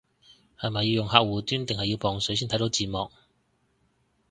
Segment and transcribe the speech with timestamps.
[0.59, 3.11] 係咪要用客戶端定要磅水先睇到字幕